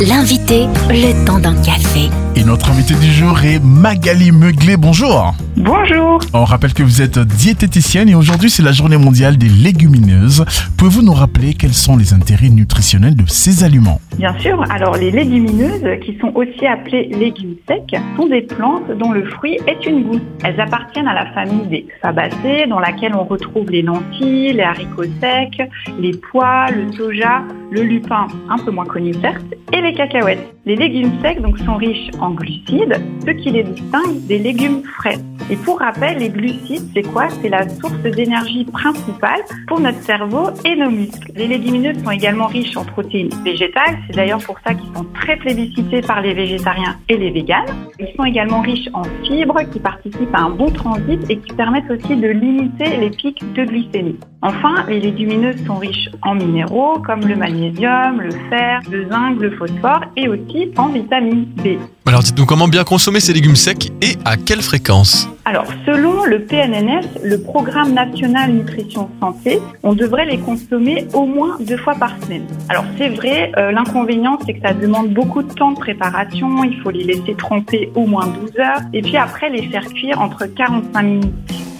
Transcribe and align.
L'invité, 0.00 0.66
le 0.90 1.26
temps 1.26 1.40
d'un 1.40 1.60
café. 1.60 2.08
Et 2.36 2.44
notre 2.44 2.70
invité 2.70 2.94
du 2.94 3.10
jour 3.10 3.36
est 3.42 3.58
Magali 3.58 4.30
Meuglé. 4.30 4.76
Bonjour. 4.76 5.34
Bonjour. 5.56 6.20
On 6.32 6.44
rappelle 6.44 6.72
que 6.72 6.84
vous 6.84 7.02
êtes 7.02 7.18
diététicienne 7.18 8.08
et 8.08 8.14
aujourd'hui 8.14 8.48
c'est 8.48 8.62
la 8.62 8.70
journée 8.70 8.96
mondiale 8.96 9.36
des 9.36 9.48
légumineuses. 9.48 10.44
Pouvez-vous 10.76 11.02
nous 11.02 11.14
rappeler 11.14 11.54
quels 11.54 11.74
sont 11.74 11.96
les 11.96 12.14
intérêts 12.14 12.48
nutritionnels 12.48 13.16
de 13.16 13.24
ces 13.26 13.64
aliments? 13.64 14.00
Bien 14.16 14.38
sûr. 14.38 14.62
Alors 14.70 14.96
les 14.96 15.10
légumineuses, 15.10 15.98
qui 16.04 16.16
sont 16.20 16.30
aussi 16.36 16.64
appelées 16.64 17.08
légumes 17.08 17.56
secs, 17.66 18.00
sont 18.16 18.28
des 18.28 18.42
plantes 18.42 18.88
dont 19.00 19.10
le 19.10 19.24
fruit 19.24 19.58
est 19.66 19.84
une 19.84 20.04
gousse. 20.04 20.20
Elles 20.44 20.60
appartiennent 20.60 21.08
à 21.08 21.14
la 21.14 21.26
famille 21.32 21.66
des 21.66 21.86
fabacées, 22.00 22.66
dans 22.68 22.78
laquelle 22.78 23.16
on 23.16 23.24
retrouve 23.24 23.68
les 23.68 23.82
lentilles, 23.82 24.52
les 24.52 24.62
haricots 24.62 25.02
secs, 25.20 25.68
les 25.98 26.12
pois, 26.30 26.66
le 26.70 26.92
soja, 26.92 27.42
le 27.72 27.82
lupin, 27.82 28.28
un 28.48 28.58
peu 28.58 28.70
moins 28.70 28.86
connu 28.86 29.12
certes, 29.20 29.44
et 29.72 29.80
les 29.80 29.87
cacahuètes. 29.94 30.54
Les 30.64 30.76
légumes 30.76 31.12
secs 31.22 31.40
donc 31.40 31.58
sont 31.58 31.76
riches 31.76 32.10
en 32.20 32.30
glucides, 32.30 33.00
ce 33.26 33.30
qui 33.30 33.50
les 33.50 33.62
distingue 33.62 34.26
des 34.26 34.38
légumes 34.38 34.82
frais. 34.82 35.18
Et 35.50 35.56
pour 35.56 35.78
rappel, 35.78 36.18
les 36.18 36.28
glucides, 36.28 36.88
c'est 36.94 37.02
quoi? 37.10 37.28
C'est 37.40 37.48
la 37.48 37.68
source 37.68 37.98
d'énergie 38.02 38.64
principale 38.64 39.40
pour 39.66 39.80
notre 39.80 40.02
cerveau 40.02 40.50
et 40.64 40.76
nos 40.76 40.90
muscles. 40.90 41.32
Les 41.34 41.46
légumineuses 41.46 42.02
sont 42.04 42.10
également 42.10 42.46
riches 42.46 42.76
en 42.76 42.84
protéines 42.84 43.30
végétales, 43.44 43.98
c'est 44.06 44.16
d'ailleurs 44.16 44.42
pour 44.42 44.58
ça 44.60 44.74
qu'ils 44.74 44.94
sont 44.94 45.06
très 45.14 45.36
plébiscités 45.36 46.02
par 46.02 46.20
les 46.20 46.34
végétariens 46.34 46.96
et 47.08 47.16
les 47.16 47.30
véganes. 47.30 47.66
Ils 47.98 48.14
sont 48.16 48.24
également 48.24 48.60
riches 48.60 48.88
en 48.92 49.04
fibres 49.24 49.62
qui 49.72 49.80
participent 49.80 50.34
à 50.34 50.42
un 50.42 50.50
bon 50.50 50.70
transit 50.70 51.20
et 51.30 51.38
qui 51.38 51.54
permettent 51.54 51.90
aussi 51.90 52.14
de 52.14 52.28
limiter 52.28 52.96
les 52.98 53.10
pics 53.10 53.42
de 53.54 53.64
glycémie. 53.64 54.18
Enfin, 54.40 54.84
les 54.88 55.00
légumineuses 55.00 55.64
sont 55.66 55.76
riches 55.76 56.08
en 56.22 56.36
minéraux 56.36 57.00
comme 57.04 57.26
le 57.26 57.34
magnésium, 57.34 58.20
le 58.20 58.30
fer, 58.48 58.80
le 58.88 59.08
zinc, 59.08 59.40
le 59.40 59.50
phosphore 59.50 60.02
et 60.16 60.28
aussi 60.28 60.70
en 60.76 60.88
vitamine 60.88 61.46
B. 61.56 61.78
Alors 62.06 62.22
dites-nous 62.22 62.46
comment 62.46 62.68
bien 62.68 62.84
consommer 62.84 63.18
ces 63.18 63.32
légumes 63.32 63.56
secs 63.56 63.90
et 64.00 64.16
à 64.24 64.36
quelle 64.36 64.62
fréquence 64.62 65.28
alors, 65.44 65.64
selon 65.86 66.26
le 66.26 66.40
PNNS, 66.40 67.24
le 67.24 67.40
Programme 67.40 67.94
national 67.94 68.52
nutrition 68.52 69.08
santé, 69.18 69.60
on 69.82 69.94
devrait 69.94 70.26
les 70.26 70.36
consommer 70.36 71.08
au 71.14 71.24
moins 71.24 71.56
deux 71.58 71.78
fois 71.78 71.94
par 71.94 72.22
semaine. 72.22 72.46
Alors, 72.68 72.84
c'est 72.98 73.08
vrai, 73.08 73.50
euh, 73.56 73.72
l'inconvénient, 73.72 74.38
c'est 74.44 74.52
que 74.52 74.60
ça 74.60 74.74
demande 74.74 75.14
beaucoup 75.14 75.42
de 75.42 75.50
temps 75.50 75.70
de 75.70 75.78
préparation. 75.78 76.64
Il 76.64 76.78
faut 76.82 76.90
les 76.90 77.02
laisser 77.02 77.34
tremper 77.34 77.90
au 77.94 78.04
moins 78.04 78.26
12 78.26 78.58
heures 78.58 78.82
et 78.92 79.00
puis 79.00 79.16
après 79.16 79.48
les 79.48 79.62
faire 79.68 79.86
cuire 79.86 80.20
entre 80.20 80.44
45 80.44 81.02
minutes 81.02 81.32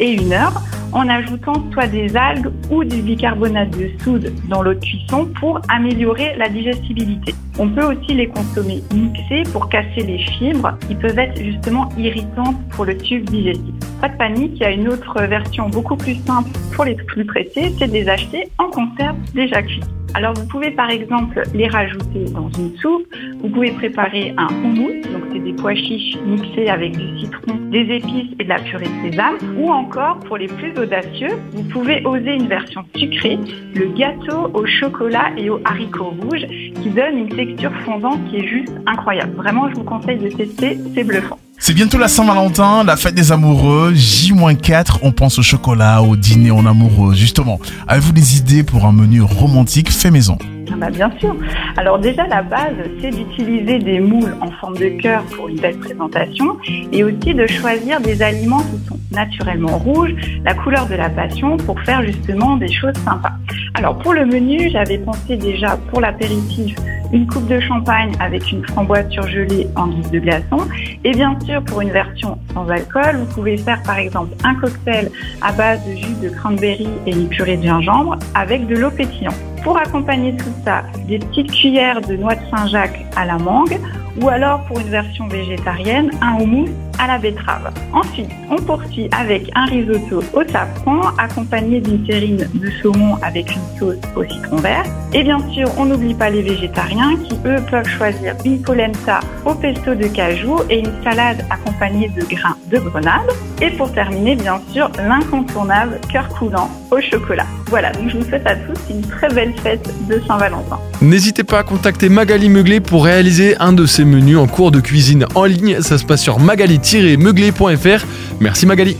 et 0.00 0.10
une 0.10 0.32
heure 0.32 0.60
en 0.92 1.08
ajoutant 1.08 1.64
soit 1.72 1.86
des 1.86 2.16
algues 2.16 2.50
ou 2.70 2.84
du 2.84 3.02
bicarbonate 3.02 3.70
de 3.78 3.90
soude 4.02 4.32
dans 4.48 4.62
l'eau 4.62 4.74
de 4.74 4.80
cuisson 4.80 5.28
pour 5.40 5.60
améliorer 5.68 6.34
la 6.36 6.48
digestibilité. 6.48 7.34
On 7.58 7.68
peut 7.68 7.84
aussi 7.84 8.14
les 8.14 8.28
consommer 8.28 8.82
mixés 8.94 9.42
pour 9.52 9.68
casser 9.68 10.00
les 10.00 10.18
fibres 10.18 10.76
qui 10.86 10.94
peuvent 10.94 11.18
être 11.18 11.42
justement 11.42 11.88
irritantes 11.98 12.56
pour 12.70 12.84
le 12.84 12.96
tube 12.96 13.28
digestif. 13.28 13.74
Pas 14.00 14.08
de 14.08 14.16
panique, 14.16 14.52
il 14.56 14.62
y 14.62 14.64
a 14.64 14.70
une 14.70 14.88
autre 14.88 15.20
version 15.22 15.68
beaucoup 15.68 15.96
plus 15.96 16.16
simple 16.26 16.50
pour 16.74 16.84
les 16.84 16.94
plus 16.94 17.24
pressés, 17.24 17.72
c'est 17.78 17.88
de 17.88 17.92
les 17.92 18.08
acheter 18.08 18.48
en 18.58 18.70
conserve 18.70 19.16
déjà 19.34 19.62
cuits. 19.62 19.80
Alors 20.14 20.34
vous 20.34 20.46
pouvez 20.46 20.70
par 20.70 20.90
exemple 20.90 21.42
les 21.54 21.66
rajouter 21.68 22.24
dans 22.34 22.50
une 22.50 22.76
soupe, 22.76 23.06
vous 23.40 23.48
pouvez 23.48 23.70
préparer 23.70 24.34
un 24.36 24.48
houmous, 24.62 25.00
donc 25.10 25.22
c'est 25.32 25.38
des 25.38 25.54
pois 25.54 25.74
chiches 25.74 26.18
mixés 26.26 26.68
avec 26.68 26.96
du 26.96 27.18
citron, 27.18 27.54
des 27.70 27.96
épices 27.96 28.32
et 28.38 28.44
de 28.44 28.48
la 28.48 28.58
purée 28.58 28.84
de 28.84 29.10
sésame, 29.10 29.38
ou 29.56 29.70
encore 29.70 30.18
pour 30.20 30.36
les 30.36 30.48
plus 30.48 30.78
audacieux, 30.78 31.30
vous 31.52 31.62
pouvez 31.64 32.04
oser 32.04 32.34
une 32.34 32.46
version 32.46 32.84
sucrée, 32.94 33.38
le 33.74 33.86
gâteau 33.96 34.50
au 34.52 34.66
chocolat 34.66 35.32
et 35.38 35.48
aux 35.48 35.60
haricots 35.64 36.14
rouges 36.20 36.46
qui 36.82 36.90
donne 36.90 37.16
une 37.16 37.28
texture 37.30 37.72
fondante 37.84 38.20
qui 38.28 38.36
est 38.36 38.46
juste 38.46 38.72
incroyable. 38.86 39.34
Vraiment, 39.36 39.70
je 39.70 39.76
vous 39.76 39.84
conseille 39.84 40.18
de 40.18 40.28
tester, 40.28 40.78
c'est 40.94 41.04
bluffant. 41.04 41.38
C'est 41.64 41.74
bientôt 41.74 41.96
la 41.96 42.08
Saint-Valentin, 42.08 42.82
la 42.82 42.96
fête 42.96 43.14
des 43.14 43.30
amoureux, 43.30 43.92
J-4, 43.94 44.98
on 45.02 45.12
pense 45.12 45.38
au 45.38 45.42
chocolat, 45.42 46.02
au 46.02 46.16
dîner 46.16 46.50
en 46.50 46.66
amoureux. 46.66 47.14
Justement, 47.14 47.60
avez-vous 47.86 48.10
des 48.10 48.36
idées 48.36 48.64
pour 48.64 48.84
un 48.84 48.90
menu 48.90 49.22
romantique 49.22 49.92
fait 49.92 50.10
maison? 50.10 50.38
Ah 50.72 50.74
bah 50.76 50.90
bien 50.90 51.08
sûr. 51.20 51.36
Alors 51.76 52.00
déjà 52.00 52.26
la 52.26 52.42
base, 52.42 52.74
c'est 53.00 53.10
d'utiliser 53.10 53.78
des 53.78 54.00
moules 54.00 54.34
en 54.40 54.50
forme 54.60 54.76
de 54.76 54.88
cœur 55.00 55.22
pour 55.36 55.46
une 55.46 55.60
belle 55.60 55.78
présentation 55.78 56.56
et 56.90 57.04
aussi 57.04 57.32
de 57.32 57.46
choisir 57.46 58.00
des 58.00 58.22
aliments 58.22 58.62
qui 58.62 58.88
sont 58.88 58.98
naturellement 59.12 59.78
rouges, 59.78 60.14
la 60.44 60.54
couleur 60.54 60.88
de 60.88 60.94
la 60.94 61.10
passion 61.10 61.58
pour 61.58 61.78
faire 61.82 62.02
justement 62.02 62.56
des 62.56 62.72
choses 62.72 62.96
sympas. 63.04 63.34
Alors 63.74 63.96
pour 63.98 64.14
le 64.14 64.26
menu, 64.26 64.68
j'avais 64.72 64.98
pensé 64.98 65.36
déjà 65.36 65.76
pour 65.90 66.00
l'apéritif 66.00 66.74
une 67.12 67.26
coupe 67.26 67.46
de 67.46 67.60
champagne 67.60 68.12
avec 68.20 68.50
une 68.50 68.64
framboise 68.66 69.08
surgelée 69.10 69.68
en 69.76 69.88
guise 69.88 70.10
de 70.10 70.18
glaçon. 70.18 70.58
Et 71.04 71.12
bien 71.12 71.38
sûr, 71.40 71.62
pour 71.64 71.80
une 71.80 71.90
version 71.90 72.38
sans 72.52 72.68
alcool, 72.68 73.16
vous 73.18 73.34
pouvez 73.34 73.56
faire 73.56 73.82
par 73.82 73.98
exemple 73.98 74.34
un 74.44 74.54
cocktail 74.54 75.10
à 75.42 75.52
base 75.52 75.80
de 75.86 75.94
jus 75.94 76.14
de 76.22 76.30
cranberry 76.30 76.88
et 77.06 77.12
une 77.12 77.28
purée 77.28 77.56
de 77.56 77.62
gingembre 77.62 78.18
avec 78.34 78.66
de 78.66 78.76
l'eau 78.76 78.90
pétillante. 78.90 79.36
Pour 79.62 79.76
accompagner 79.76 80.34
tout 80.36 80.52
ça, 80.64 80.82
des 81.06 81.18
petites 81.18 81.52
cuillères 81.52 82.00
de 82.00 82.16
noix 82.16 82.34
de 82.34 82.40
Saint-Jacques 82.50 83.04
à 83.14 83.24
la 83.24 83.38
mangue 83.38 83.78
ou 84.20 84.28
alors 84.28 84.64
pour 84.64 84.78
une 84.80 84.88
version 84.88 85.28
végétarienne, 85.28 86.10
un 86.20 86.40
houmous 86.40 86.68
à 86.98 87.06
la 87.06 87.18
betterave. 87.18 87.72
Ensuite, 87.92 88.30
on 88.50 88.56
poursuit 88.56 89.08
avec 89.12 89.50
un 89.54 89.64
risotto 89.66 90.22
au 90.34 90.42
safran 90.50 91.00
accompagné 91.18 91.80
d'une 91.80 92.04
terrine 92.04 92.48
de 92.54 92.70
saumon 92.82 93.16
avec 93.22 93.50
une 93.54 93.78
sauce 93.78 93.96
au 94.14 94.24
citron 94.24 94.56
vert. 94.56 94.84
Et 95.12 95.22
bien 95.24 95.38
sûr, 95.52 95.68
on 95.78 95.86
n'oublie 95.86 96.14
pas 96.14 96.30
les 96.30 96.42
végétariens 96.42 97.16
qui, 97.24 97.34
eux, 97.46 97.60
peuvent 97.70 97.88
choisir 97.88 98.34
une 98.44 98.60
polenta 98.62 99.20
au 99.44 99.54
pesto 99.54 99.94
de 99.94 100.06
cajou 100.06 100.56
et 100.70 100.80
une 100.80 100.92
salade 101.02 101.44
accompagnée 101.50 102.08
de 102.08 102.24
grains 102.24 102.56
de 102.70 102.78
grenade. 102.78 103.30
Et 103.60 103.70
pour 103.70 103.92
terminer, 103.92 104.36
bien 104.36 104.60
sûr, 104.72 104.90
l'incontournable 104.96 105.98
cœur 106.10 106.28
coulant 106.28 106.70
au 106.90 107.00
chocolat. 107.00 107.46
Voilà, 107.68 107.90
donc 107.92 108.10
je 108.10 108.18
vous 108.18 108.24
souhaite 108.24 108.46
à 108.46 108.54
tous 108.54 108.78
une 108.90 109.02
très 109.02 109.28
belle 109.28 109.54
fête 109.62 109.88
de 110.08 110.20
Saint-Valentin. 110.26 110.78
N'hésitez 111.00 111.42
pas 111.42 111.60
à 111.60 111.62
contacter 111.62 112.08
Magali 112.08 112.48
Meuglé 112.48 112.80
pour 112.80 113.04
réaliser 113.04 113.56
un 113.58 113.72
de 113.72 113.86
ces 114.02 114.06
menus 114.06 114.36
en 114.36 114.48
cours 114.48 114.72
de 114.72 114.80
cuisine 114.80 115.26
en 115.36 115.44
ligne. 115.44 115.80
Ça 115.80 115.96
se 115.96 116.04
passe 116.04 116.22
sur 116.22 116.40
magali-meuglé.fr. 116.40 118.06
Merci 118.40 118.66
Magali. 118.66 118.96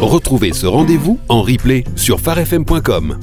Retrouvez 0.00 0.52
ce 0.52 0.66
rendez-vous 0.66 1.18
en 1.28 1.42
replay 1.42 1.84
sur 1.96 2.18
farfm.com. 2.18 3.18